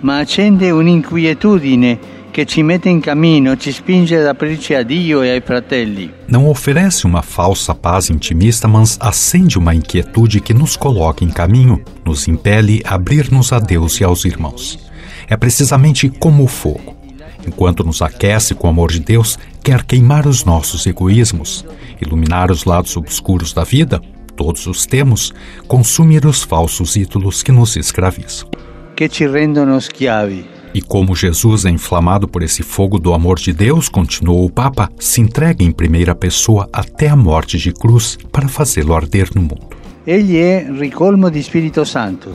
ma 0.00 0.20
accende 0.20 0.70
un'inquietudine 0.70 1.98
che 2.30 2.44
ci 2.44 2.62
mette 2.62 2.88
in 2.88 3.00
cammino, 3.00 3.56
ci 3.56 3.72
spinge 3.72 4.18
ad 4.18 4.26
aprirci 4.26 4.74
a 4.74 4.84
Dio 4.84 5.22
e 5.22 5.30
ai 5.30 5.40
fratelli. 5.40 6.12
Não 6.28 6.46
oferece 6.46 7.06
uma 7.06 7.22
falsa 7.22 7.74
paz 7.74 8.08
intimista, 8.08 8.68
mas 8.68 8.96
acende 9.00 9.58
uma 9.58 9.74
inquietude 9.74 10.40
que 10.40 10.54
nos 10.54 10.76
coloca 10.76 11.24
em 11.24 11.30
caminho, 11.30 11.82
nos 12.04 12.28
impele 12.28 12.80
a 12.84 12.94
abrir-nos 12.94 13.52
a 13.52 13.58
Deus 13.58 13.98
e 13.98 14.04
aos 14.04 14.24
irmãos. 14.24 14.78
É 15.26 15.36
precisamente 15.36 16.08
como 16.08 16.44
o 16.44 16.48
fogo 16.48 16.97
enquanto 17.46 17.84
nos 17.84 18.02
aquece 18.02 18.54
com 18.54 18.66
o 18.66 18.70
amor 18.70 18.90
de 18.90 19.00
Deus, 19.00 19.38
quer 19.62 19.84
queimar 19.84 20.26
os 20.26 20.44
nossos 20.44 20.86
egoísmos, 20.86 21.64
iluminar 22.00 22.50
os 22.50 22.64
lados 22.64 22.96
obscuros 22.96 23.52
da 23.52 23.64
vida, 23.64 24.00
todos 24.36 24.66
os 24.66 24.86
temos, 24.86 25.32
consumir 25.66 26.24
os 26.24 26.42
falsos 26.42 26.96
ídolos 26.96 27.42
que 27.42 27.52
nos 27.52 27.76
escravizam. 27.76 28.48
Que 28.94 29.08
te 29.08 29.26
rendono 29.26 29.80
schiavi. 29.80 30.46
E 30.74 30.82
como 30.82 31.16
Jesus 31.16 31.64
é 31.64 31.70
inflamado 31.70 32.28
por 32.28 32.42
esse 32.42 32.62
fogo 32.62 32.98
do 32.98 33.14
amor 33.14 33.38
de 33.38 33.52
Deus, 33.52 33.88
continuou 33.88 34.44
o 34.44 34.50
Papa, 34.50 34.90
se 34.98 35.20
entrega 35.20 35.64
em 35.64 35.72
primeira 35.72 36.14
pessoa 36.14 36.68
até 36.72 37.08
a 37.08 37.16
morte 37.16 37.58
de 37.58 37.72
cruz 37.72 38.18
para 38.30 38.48
fazê-lo 38.48 38.94
arder 38.94 39.30
no 39.34 39.42
mundo. 39.42 39.76
Ele 40.06 40.38
é 40.38 40.70
ricolmo 40.70 41.30
di 41.30 41.42
Spirito 41.42 41.84
Santo, 41.84 42.34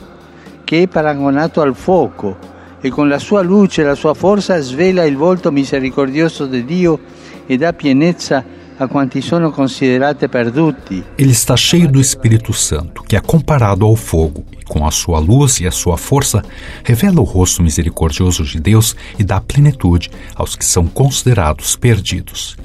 que 0.65 0.77
é 0.77 0.87
paragonato 0.87 1.61
al 1.61 1.73
fuoco 1.73 2.35
e 2.83 2.89
con 2.89 3.07
la 3.07 3.17
sua 3.17 3.41
luce 3.41 3.81
e 3.81 3.85
la 3.85 3.95
sua 3.95 4.13
forza 4.13 4.59
svela 4.59 5.05
il 5.05 5.15
volto 5.15 5.53
misericordioso 5.53 6.45
di 6.45 6.65
Dio 6.65 6.99
e 7.47 7.55
dà 7.55 7.71
pienezza 7.71 8.43
a 8.75 8.87
quanti 8.87 9.21
sono 9.21 9.51
considerati 9.51 10.27
perduti. 10.27 11.01
Ele 11.15 11.31
está 11.31 11.55
cheio 11.55 11.87
do 11.87 11.99
Espírito 11.99 12.51
Santo, 12.51 13.01
que 13.03 13.15
é 13.15 13.21
comparado 13.21 13.85
ao 13.85 13.95
fogo, 13.95 14.43
e 14.51 14.65
com 14.65 14.85
a 14.85 14.91
sua 14.91 15.19
luz 15.19 15.61
e 15.61 15.67
a 15.67 15.71
sua 15.71 15.95
força 15.95 16.43
revela 16.83 17.21
o 17.21 17.23
rosto 17.23 17.63
misericordioso 17.63 18.43
de 18.43 18.59
Deus 18.59 18.95
e 19.17 19.23
dá 19.23 19.39
plenitude 19.39 20.11
aos 20.35 20.57
que 20.57 20.65
são 20.65 20.85
considerados 20.85 21.77
perdidos. 21.77 22.57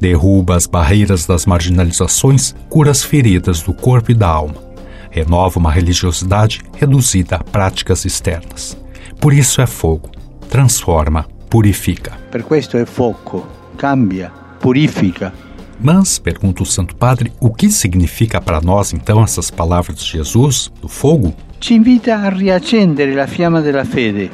Derruba 0.00 0.56
as 0.56 0.66
barreiras 0.66 1.26
das 1.26 1.44
marginalizações, 1.44 2.54
cura 2.70 2.90
as 2.90 3.02
feridas 3.02 3.60
do 3.60 3.74
corpo 3.74 4.10
e 4.10 4.14
da 4.14 4.28
alma. 4.28 4.70
Renova 5.10 5.58
uma 5.58 5.70
religiosidade 5.70 6.62
reduzida 6.78 7.36
a 7.36 7.44
práticas 7.44 8.06
externas. 8.06 8.80
Por 9.20 9.34
isso 9.34 9.60
é 9.60 9.66
fogo, 9.66 10.08
transforma, 10.48 11.26
purifica. 11.50 12.16
Per 12.30 12.42
questo 12.42 12.78
è 12.78 12.86
fuoco, 12.86 13.46
cambia, 13.76 14.32
purifica. 14.58 15.30
Mas, 15.78 16.18
pergunta 16.18 16.62
o 16.62 16.66
Santo 16.66 16.96
Padre, 16.96 17.30
o 17.38 17.52
que 17.52 17.68
significa 17.68 18.40
para 18.40 18.62
nós 18.62 18.94
então 18.94 19.22
essas 19.22 19.50
palavras 19.50 19.98
de 19.98 20.04
Jesus, 20.06 20.72
do 20.80 20.88
fogo? 20.88 21.34
Ci 21.58 21.74
invita 21.74 22.22
a 22.22 22.30
riaccendere 22.30 23.12
la 23.12 23.26
fiamma 23.26 23.60
della 23.60 23.84
fede, 23.84 24.30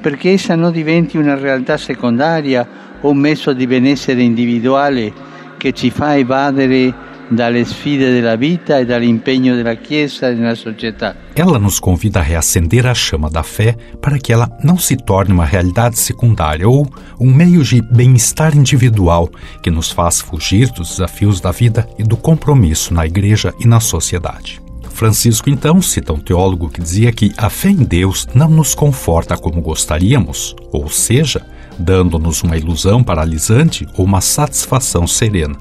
perché 0.00 0.32
essa 0.32 0.56
non 0.56 0.72
diventi 0.72 1.16
una 1.16 1.36
realtà 1.36 1.76
secondaria 1.76 2.66
o 3.02 3.10
un 3.10 3.18
mezzo 3.18 3.52
di 3.52 3.68
benessere 3.68 4.20
individuale 4.20 5.12
che 5.58 5.72
ci 5.72 5.90
fa 5.90 6.16
evadere 6.16 6.92
dalle 7.30 7.64
sfide 7.64 8.12
della 8.12 8.36
vita 8.36 8.78
e 8.78 8.84
dall'impegno 8.84 9.54
della 9.54 9.74
Chiesa 9.76 10.28
e 10.28 10.34
nella 10.34 10.54
società. 10.54 11.14
Ela 11.34 11.58
nos 11.58 11.78
convida 11.78 12.20
a 12.20 12.22
reacender 12.22 12.86
a 12.86 12.94
chama 12.94 13.30
da 13.30 13.42
fé 13.42 13.76
para 14.00 14.18
que 14.18 14.32
ela 14.32 14.50
não 14.62 14.76
se 14.76 14.96
torne 14.96 15.32
uma 15.32 15.46
realidade 15.46 15.98
secundária 15.98 16.68
ou 16.68 16.86
um 17.18 17.32
meio 17.32 17.62
de 17.62 17.80
bem-estar 17.80 18.56
individual 18.56 19.30
que 19.62 19.70
nos 19.70 19.90
faz 19.90 20.20
fugir 20.20 20.70
dos 20.70 20.90
desafios 20.90 21.40
da 21.40 21.50
vida 21.50 21.88
e 21.98 22.02
do 22.02 22.16
compromisso 22.16 22.92
na 22.92 23.06
igreja 23.06 23.54
e 23.58 23.66
na 23.66 23.80
sociedade. 23.80 24.60
Francisco 24.92 25.50
então 25.50 25.82
cita 25.82 26.12
um 26.12 26.20
teólogo 26.20 26.68
que 26.68 26.80
dizia 26.80 27.10
que 27.10 27.32
a 27.36 27.50
fé 27.50 27.70
em 27.70 27.82
Deus 27.82 28.28
não 28.34 28.48
nos 28.48 28.74
conforta 28.74 29.36
como 29.36 29.60
gostaríamos, 29.60 30.54
ou 30.70 30.88
seja, 30.88 31.44
dando-nos 31.78 32.42
uma 32.42 32.56
ilusão 32.56 33.02
paralisante 33.02 33.86
ou 33.96 34.04
uma 34.04 34.20
satisfação 34.20 35.06
serena, 35.06 35.56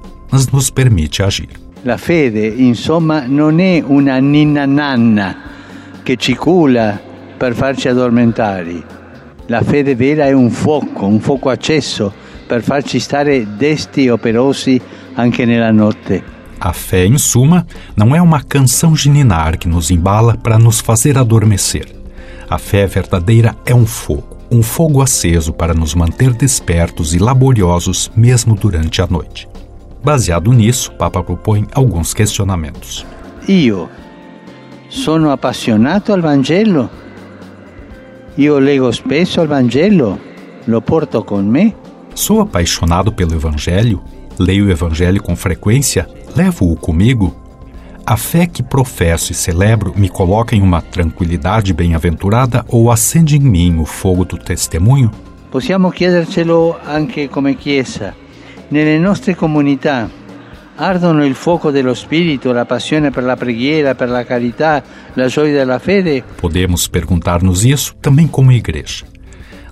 nos 0.52 0.72
permite 0.72 1.24
agir. 1.24 1.50
La 1.84 1.98
fede, 1.98 2.46
insomma, 2.46 3.26
non 3.26 3.60
è 3.60 3.84
una 3.86 4.20
ninna 4.20 4.66
nanna 4.66 5.36
che 6.04 6.16
ci 6.16 6.36
culla 6.36 7.00
per 7.38 7.56
farci 7.56 7.88
addormentare. 7.88 8.84
La 9.48 9.62
fede 9.62 9.96
vera 9.96 10.26
è 10.26 10.32
un 10.32 10.52
fuoco, 10.52 11.06
un 11.06 11.20
fuoco 11.20 11.50
acceso 11.50 12.14
per 12.46 12.62
farci 12.62 13.00
stare 13.00 13.56
desti 13.58 14.10
operosi 14.10 14.80
anche 15.16 15.46
nella 15.46 15.72
notte. 15.72 16.24
A 16.60 16.74
fé, 16.74 17.06
em 17.06 17.18
suma, 17.18 17.66
não 17.96 18.16
é 18.16 18.22
uma 18.22 18.44
canção 18.44 18.96
geninar 18.96 19.58
que 19.58 19.68
nos 19.68 19.90
embala 19.90 20.38
para 20.38 20.60
nos 20.60 20.80
fazer 20.80 21.18
adormecer. 21.18 21.88
A 22.48 22.60
fé 22.60 22.86
verdadeira 22.86 23.56
é 23.66 23.74
um 23.74 23.88
fogo, 23.88 24.38
um 24.52 24.62
fogo 24.62 25.02
aceso 25.02 25.52
para 25.54 25.74
nos 25.74 25.96
manter 25.96 26.34
despertos 26.34 27.16
e 27.16 27.18
laboriosos 27.18 28.12
mesmo 28.16 28.54
durante 28.54 29.02
a 29.02 29.08
noite. 29.08 29.51
Baseado 30.04 30.52
nisso, 30.52 30.92
Papa 30.94 31.24
propõe 31.24 31.68
alguns 31.74 32.12
questionamentos. 32.12 33.06
Io 33.48 33.88
sono 34.90 35.32
appassionato 35.32 36.12
al 36.12 36.22
Vangelo? 36.22 36.90
Io 38.36 38.58
leggo 38.58 38.92
spesso 38.92 39.42
al 39.42 39.48
Vangelo? 39.48 40.20
Lo 40.66 40.82
porto 40.82 41.24
con 41.24 41.48
me? 41.48 41.76
Sou 42.16 42.42
apaixonado 42.42 43.12
pelo 43.12 43.36
Evangelho? 43.36 44.02
Leio 44.40 44.66
o 44.66 44.72
Evangelho 44.72 45.22
com 45.22 45.36
frequência? 45.36 46.08
Levo-o 46.36 46.76
comigo? 46.76 47.36
A 48.04 48.18
fé 48.18 48.48
que 48.48 48.64
professo 48.64 49.32
e 49.32 49.36
celebro 49.36 49.94
me 49.96 50.10
coloca 50.10 50.56
em 50.56 50.64
uma 50.64 50.82
tranquilidade 50.82 51.74
bem-aventurada 51.74 52.66
ou 52.68 52.90
acende 52.90 53.38
em 53.38 53.42
mim 53.42 53.80
o 53.80 53.86
fogo 53.86 54.26
do 54.26 54.38
testemunho? 54.38 55.12
Possiamo 55.52 55.92
chiedercelo 55.92 56.76
anche 56.88 57.28
come 57.28 57.56
Chiesa. 57.56 58.21
Nelle 58.72 58.98
nostre 58.98 59.36
comunità 59.36 60.10
ardono 60.78 61.26
il 61.26 61.36
fuoco 61.36 61.72
dello 61.72 61.94
Spirito, 61.94 62.54
la 62.54 62.64
passione 62.64 63.12
per 63.12 63.26
la 63.26 63.36
preghiera, 63.36 63.96
per 63.96 64.10
la 64.10 64.24
carità, 64.24 64.82
la 65.14 65.28
gioia 65.28 65.52
della 65.52 65.78
fede? 65.78 66.24
Podemos 66.40 66.88
perguntar-nos 66.88 67.66
isso 67.66 67.94
também 68.02 68.30
como 68.30 68.50
igreja. 68.54 69.04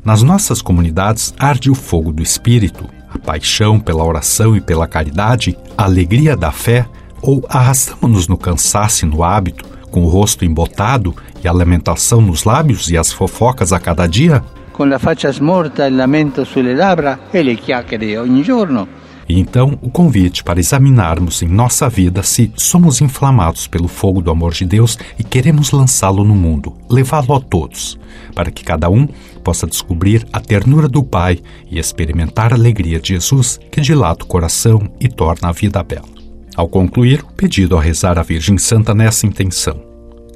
Nas 0.03 0.21
nossas 0.21 0.62
comunidades 0.62 1.33
arde 1.38 1.71
o 1.71 1.75
fogo 1.75 2.12
do 2.12 2.21
Espírito, 2.21 2.89
a 3.09 3.17
paixão 3.17 3.79
pela 3.79 4.03
oração 4.03 4.53
e 4.53 4.59
pela 4.59 4.85
caridade, 4.85 5.57
a 5.77 5.85
alegria 5.85 6.35
da 6.35 6.51
fé, 6.51 6.85
ou 7.21 7.45
arrastamos-nos 7.47 8.27
no 8.27 8.38
cansaço 8.38 9.05
e 9.05 9.07
no 9.07 9.23
hábito, 9.23 9.63
com 9.89 10.03
o 10.03 10.09
rosto 10.09 10.43
embotado 10.43 11.15
e 11.41 11.47
a 11.47 11.53
lamentação 11.53 12.19
nos 12.19 12.43
lábios 12.43 12.89
e 12.89 12.97
as 12.97 13.13
fofocas 13.13 13.71
a 13.71 13.79
cada 13.79 14.05
dia? 14.07 14.43
Con 14.80 14.88
la 14.88 14.98
faccia 14.98 15.30
smorta, 15.34 15.86
il 15.88 15.98
lamento 15.98 16.46
sulle 16.46 16.74
labbra 16.74 17.28
e 17.32 17.44
le 17.44 17.56
chiacchiere 17.56 18.18
ogni 18.18 18.42
giorno? 18.44 18.88
E 19.28 19.38
então 19.38 19.78
o 19.82 19.89
convite 19.89 20.42
para 20.42 20.62
examinarmos 20.62 21.42
em 21.42 21.50
nossa 21.50 21.89
vida 21.89 22.24
se 22.24 22.50
somos 22.56 23.02
inflamados 23.02 23.68
pelo 23.68 23.89
fogo 23.89 24.22
do 24.22 24.32
amor 24.32 24.54
de 24.54 24.63
Deus 24.63 24.98
e 25.18 25.24
queremos 25.26 25.72
lançá-lo 25.72 26.24
no 26.24 26.34
mundo, 26.34 26.78
levá-lo 26.89 27.36
a 27.36 27.42
todos, 27.42 28.00
para 28.34 28.50
que 28.52 28.63
cada 28.63 28.89
um 28.89 29.06
possa 29.44 29.68
descobrir 29.68 30.26
a 30.32 30.39
ternura 30.39 30.88
do 30.88 31.04
Pai 31.04 31.39
e 31.70 31.78
experimentar 31.78 32.54
a 32.54 32.56
alegria 32.56 33.02
de 33.02 33.10
Jesus 33.10 33.60
que 33.70 33.82
dilata 33.82 34.24
o 34.24 34.28
coração 34.28 34.89
e 34.98 35.10
torna 35.10 35.50
a 35.50 35.52
vida 35.52 35.84
bela. 35.84 36.08
Ao 36.56 36.70
concluir, 36.70 37.22
o 37.24 37.34
pedido 37.34 37.78
a 37.78 37.82
rezar 37.82 38.18
a 38.18 38.24
Virgem 38.24 38.58
Santa 38.58 38.96
nessa 38.96 39.28
intenção. 39.28 39.84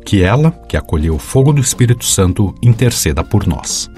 Que 0.06 0.22
ela, 0.22 0.52
que 0.68 0.76
acolheu 0.76 1.16
o 1.16 1.18
fogo 1.18 1.54
do 1.54 1.62
Espírito 1.62 2.04
Santo, 2.04 2.54
interceda 2.62 3.24
por 3.24 3.48
nós. 3.48 3.90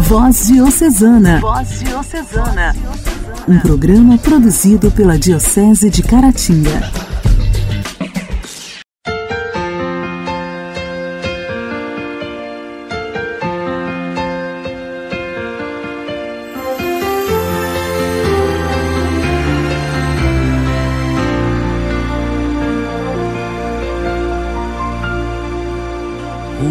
Voz 0.00 0.46
Diocesana. 0.46 1.40
Voz 1.40 1.80
Diocesana. 1.80 2.74
Um 3.46 3.58
programa 3.58 4.16
produzido 4.18 4.90
pela 4.90 5.18
Diocese 5.18 5.90
de 5.90 6.02
Caratinga. 6.02 6.90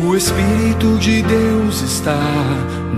O 0.03 0.15
Espírito 0.15 0.97
de 0.97 1.21
Deus 1.21 1.81
está 1.81 2.17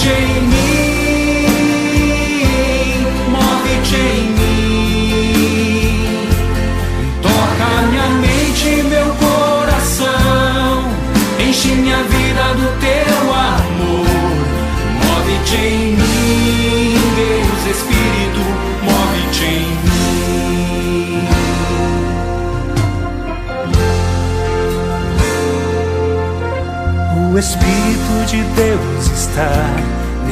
Move-te 0.00 0.16
em 0.16 0.40
mim, 0.48 1.84
move-te 3.28 3.96
em 3.96 4.22
mim. 4.32 6.06
Toca 7.20 7.68
minha 7.90 8.08
mente 8.08 8.64
e 8.66 8.82
meu 8.84 9.08
coração, 9.16 10.88
enche 11.38 11.68
minha 11.74 12.02
vida 12.04 12.54
do 12.54 12.66
teu 12.80 13.34
amor. 13.34 14.06
Move-te 15.04 15.56
em 15.56 15.96
mim, 15.96 16.96
Deus 17.16 17.62
Espírito, 17.76 18.42
move-te 18.82 19.44
em 19.44 19.68
mim. 19.84 20.00
O 27.32 27.38
Espírito 27.38 28.14
de 28.26 28.42
Deus 28.54 29.06
está 29.14 29.79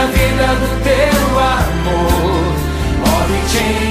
minha 0.00 0.06
vida 0.06 0.46
do 0.54 0.68
teu 0.82 1.38
amor. 1.38 2.54
Move-te 3.00 3.58
em 3.58 3.89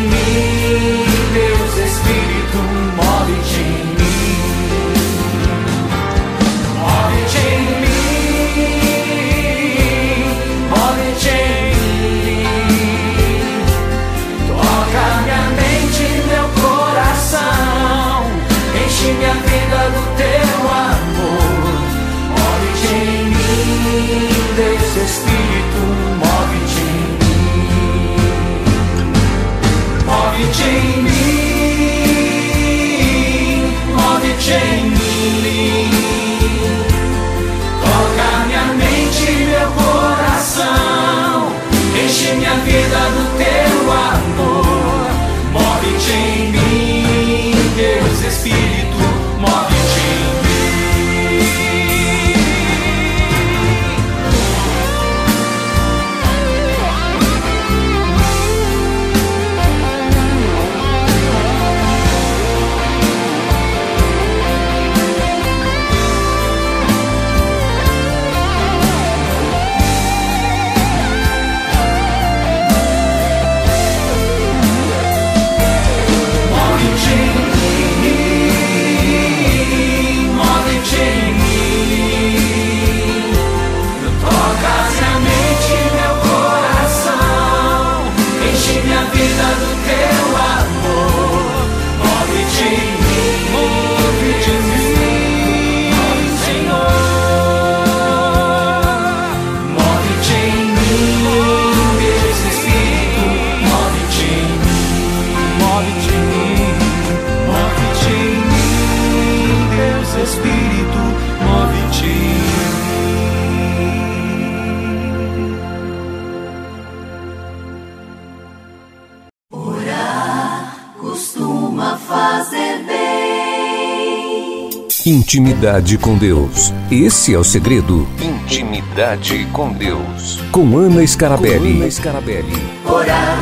Intimidade 125.30 125.96
com 126.00 126.18
Deus. 126.18 126.74
Esse 126.90 127.36
é 127.36 127.38
o 127.38 127.44
segredo. 127.44 128.08
Intimidade 128.20 129.46
com 129.54 129.72
Deus. 129.72 130.42
Com 130.52 130.76
Ana 130.76 131.06
Scarabelli. 131.06 131.74
Com 131.74 131.82
Ana 131.82 131.92
Scarabelli. 131.92 132.56
Orar 132.92 133.38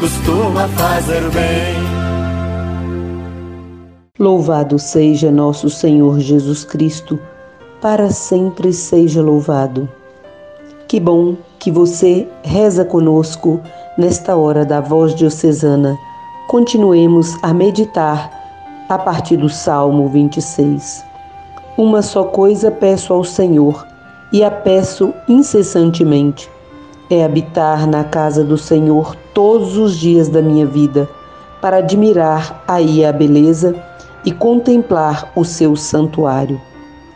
costuma 0.00 0.66
fazer 0.68 1.20
bem. 1.32 1.76
Louvado 4.18 4.78
seja 4.78 5.30
nosso 5.30 5.68
Senhor 5.68 6.20
Jesus 6.20 6.64
Cristo, 6.64 7.20
para 7.82 8.08
sempre 8.08 8.72
seja 8.72 9.20
louvado. 9.20 9.86
Que 10.88 10.98
bom 10.98 11.36
que 11.58 11.70
você 11.70 12.26
reza 12.42 12.82
conosco 12.82 13.60
nesta 13.98 14.36
hora 14.36 14.64
da 14.64 14.80
voz 14.80 15.14
diocesana. 15.14 15.98
Continuemos 16.48 17.36
a 17.42 17.52
meditar 17.52 18.30
a 18.88 18.96
partir 18.96 19.36
do 19.36 19.50
Salmo 19.50 20.08
26. 20.08 21.05
Uma 21.78 22.00
só 22.00 22.24
coisa 22.24 22.70
peço 22.70 23.12
ao 23.12 23.22
Senhor, 23.22 23.86
e 24.32 24.42
a 24.42 24.50
peço 24.50 25.12
incessantemente: 25.28 26.50
é 27.10 27.22
habitar 27.22 27.86
na 27.86 28.02
casa 28.02 28.42
do 28.42 28.56
Senhor 28.56 29.14
todos 29.34 29.76
os 29.76 29.94
dias 29.94 30.30
da 30.30 30.40
minha 30.40 30.64
vida, 30.64 31.06
para 31.60 31.76
admirar 31.76 32.64
aí 32.66 33.04
a 33.04 33.12
beleza 33.12 33.74
e 34.24 34.32
contemplar 34.32 35.30
o 35.36 35.44
seu 35.44 35.76
santuário. 35.76 36.58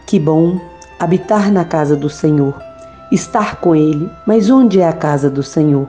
Que 0.06 0.20
bom 0.20 0.60
habitar 0.98 1.50
na 1.50 1.64
casa 1.64 1.96
do 1.96 2.10
Senhor, 2.10 2.54
estar 3.10 3.56
com 3.62 3.74
Ele. 3.74 4.10
Mas 4.26 4.50
onde 4.50 4.78
é 4.78 4.86
a 4.86 4.92
casa 4.92 5.30
do 5.30 5.42
Senhor? 5.42 5.88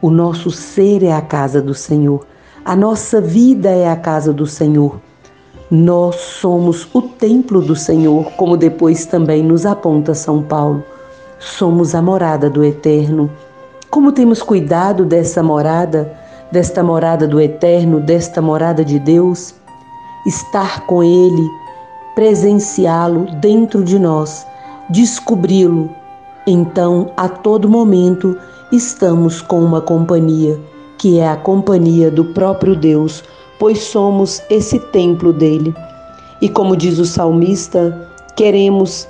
O 0.00 0.08
nosso 0.08 0.50
ser 0.50 1.02
é 1.02 1.12
a 1.12 1.20
casa 1.20 1.60
do 1.60 1.74
Senhor, 1.74 2.26
a 2.64 2.74
nossa 2.74 3.20
vida 3.20 3.68
é 3.68 3.90
a 3.90 3.96
casa 3.96 4.32
do 4.32 4.46
Senhor. 4.46 4.98
Nós 5.70 6.16
somos 6.16 6.88
o 6.94 7.02
templo 7.02 7.60
do 7.60 7.76
Senhor, 7.76 8.32
como 8.38 8.56
depois 8.56 9.04
também 9.04 9.42
nos 9.42 9.66
aponta 9.66 10.14
São 10.14 10.42
Paulo. 10.42 10.82
Somos 11.38 11.94
a 11.94 12.00
morada 12.00 12.48
do 12.48 12.64
Eterno. 12.64 13.30
Como 13.90 14.10
temos 14.10 14.40
cuidado 14.40 15.04
dessa 15.04 15.42
morada, 15.42 16.10
desta 16.50 16.82
morada 16.82 17.28
do 17.28 17.38
Eterno, 17.38 18.00
desta 18.00 18.40
morada 18.40 18.82
de 18.82 18.98
Deus? 18.98 19.54
Estar 20.26 20.86
com 20.86 21.04
Ele, 21.04 21.46
presenciá-lo 22.14 23.26
dentro 23.38 23.84
de 23.84 23.98
nós, 23.98 24.46
descobri-lo. 24.88 25.90
Então, 26.46 27.10
a 27.14 27.28
todo 27.28 27.68
momento, 27.68 28.38
estamos 28.72 29.42
com 29.42 29.62
uma 29.62 29.82
companhia, 29.82 30.58
que 30.96 31.18
é 31.18 31.28
a 31.28 31.36
companhia 31.36 32.10
do 32.10 32.24
próprio 32.24 32.74
Deus, 32.74 33.22
pois 33.58 33.78
somos 33.78 34.42
esse 34.48 34.78
templo 34.78 35.32
dele. 35.32 35.74
E 36.40 36.48
como 36.48 36.76
diz 36.76 36.98
o 36.98 37.04
salmista, 37.04 38.08
queremos 38.36 39.08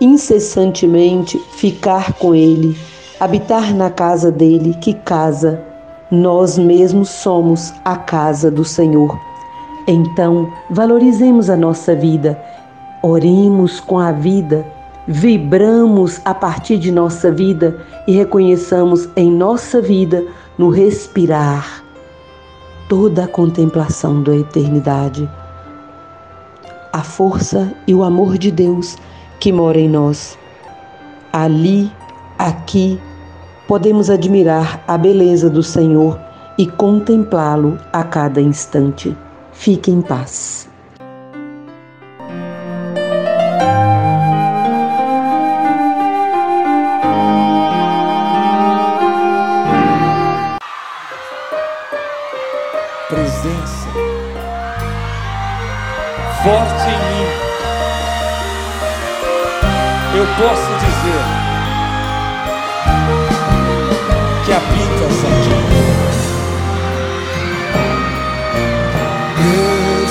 incessantemente 0.00 1.38
ficar 1.56 2.12
com 2.14 2.34
ele, 2.34 2.76
habitar 3.20 3.74
na 3.74 3.90
casa 3.90 4.30
dele, 4.30 4.74
que 4.80 4.92
casa, 4.92 5.62
nós 6.10 6.58
mesmos 6.58 7.08
somos 7.08 7.72
a 7.84 7.96
casa 7.96 8.50
do 8.50 8.64
Senhor. 8.64 9.18
Então, 9.86 10.52
valorizemos 10.68 11.48
a 11.48 11.56
nossa 11.56 11.94
vida, 11.94 12.38
oremos 13.02 13.78
com 13.80 13.98
a 13.98 14.10
vida, 14.10 14.66
vibramos 15.06 16.20
a 16.24 16.34
partir 16.34 16.78
de 16.78 16.90
nossa 16.90 17.30
vida 17.30 17.78
e 18.06 18.12
reconheçamos 18.12 19.08
em 19.14 19.30
nossa 19.30 19.80
vida, 19.80 20.24
no 20.58 20.68
respirar, 20.68 21.85
toda 22.88 23.24
a 23.24 23.28
contemplação 23.28 24.22
da 24.22 24.34
eternidade, 24.34 25.28
a 26.92 27.02
força 27.02 27.72
e 27.86 27.94
o 27.94 28.02
amor 28.02 28.38
de 28.38 28.50
Deus 28.50 28.96
que 29.40 29.52
mora 29.52 29.78
em 29.78 29.88
nós. 29.88 30.38
Ali, 31.32 31.90
aqui, 32.38 33.00
podemos 33.66 34.08
admirar 34.08 34.82
a 34.86 34.96
beleza 34.96 35.50
do 35.50 35.62
Senhor 35.62 36.18
e 36.56 36.66
contemplá-lo 36.66 37.78
a 37.92 38.02
cada 38.02 38.40
instante. 38.40 39.16
Fique 39.52 39.90
em 39.90 40.00
paz. 40.00 40.65
Presença 53.46 53.88
forte 56.42 56.88
em 56.88 56.98
mim. 57.06 57.28
Eu 60.16 60.26
posso 60.36 60.70
dizer 60.82 61.24
que 64.44 64.50
habitas 64.52 65.18
aqui. 65.30 65.54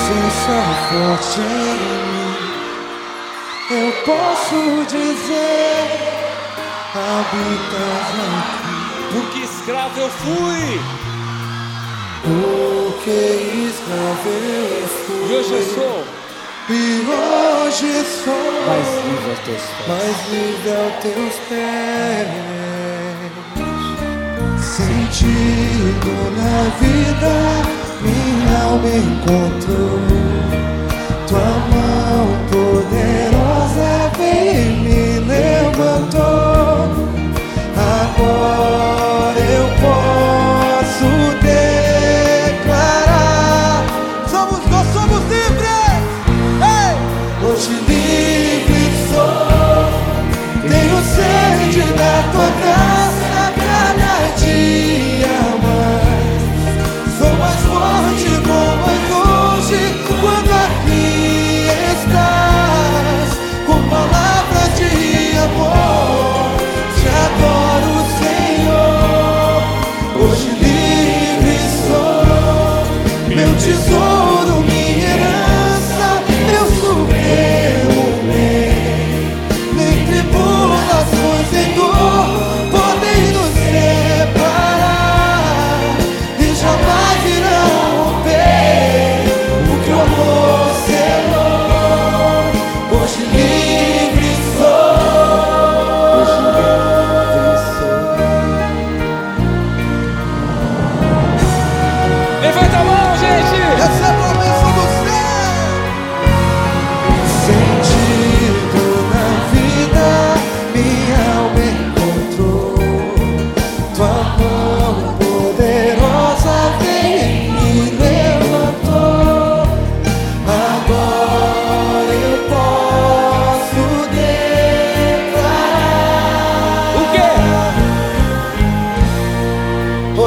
presença 0.06 0.56
forte 0.88 1.40
em 1.40 1.76
mim. 2.12 2.32
Eu 3.70 3.88
posso 4.06 4.58
dizer, 4.86 5.84
habitas 6.94 8.08
aqui. 8.32 8.76
Porque 9.12 9.38
escravo 9.40 10.00
eu 10.00 10.08
fui. 10.08 11.15
E 13.88 15.32
hoje 15.32 15.52
eu 15.52 15.62
sou. 15.62 16.04
E 16.68 16.72
hoje 17.08 18.04
sou. 18.24 18.52
Mais 18.66 18.88
livre 19.04 19.30
aos 19.30 19.38
teus 19.44 19.62
pés. 19.62 19.86
Mais 19.86 20.18
livre 20.28 20.70
aos 20.72 20.94
teus 21.02 21.36
pés. 21.48 22.26
Sentido 24.60 26.12
na 26.36 26.56
vida 26.80 27.34
minha 28.02 28.56
alma 28.64 28.88
encontrou 28.88 30.00
tua 31.28 31.50
mão 31.70 32.26
poderosa 32.50 33.45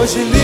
Hoje 0.09 0.38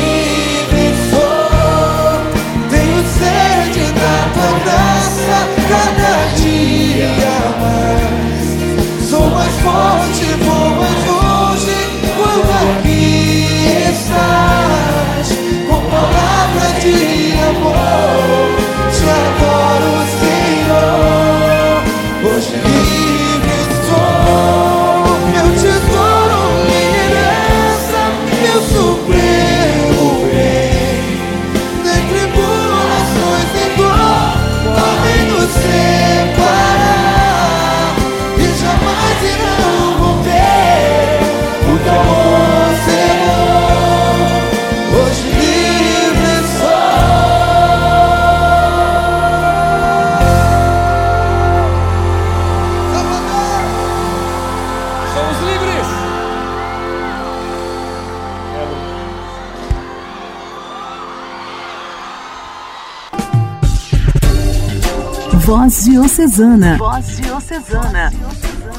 Voz 65.58 65.86
Diocesana. 65.86 66.78
Voz 66.78 67.16
Diocesana. 67.16 68.12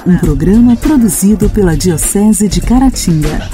Um 0.07 0.19
programa 0.19 0.77
produzido 0.77 1.49
pela 1.49 1.75
Diocese 1.75 2.51
de 2.51 2.61
Caratinga. 2.61 3.49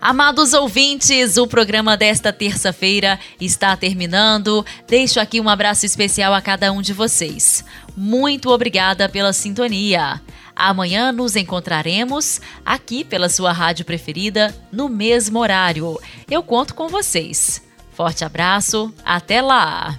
Amados 0.00 0.52
ouvintes, 0.52 1.36
o 1.38 1.48
programa 1.48 1.96
desta 1.96 2.32
terça-feira 2.32 3.18
está 3.40 3.76
terminando. 3.76 4.64
Deixo 4.86 5.18
aqui 5.18 5.40
um 5.40 5.48
abraço 5.48 5.84
especial 5.84 6.32
a 6.32 6.40
cada 6.40 6.70
um 6.70 6.80
de 6.80 6.92
vocês. 6.92 7.64
Muito 7.96 8.50
obrigada 8.50 9.08
pela 9.08 9.32
sintonia. 9.32 10.22
Amanhã 10.54 11.10
nos 11.10 11.34
encontraremos 11.34 12.40
aqui 12.64 13.02
pela 13.02 13.28
sua 13.28 13.50
rádio 13.50 13.84
preferida, 13.84 14.54
no 14.70 14.88
mesmo 14.88 15.40
horário. 15.40 15.98
Eu 16.30 16.44
conto 16.44 16.76
com 16.76 16.86
vocês. 16.86 17.60
Forte 17.90 18.24
abraço, 18.24 18.94
até 19.04 19.42
lá! 19.42 19.98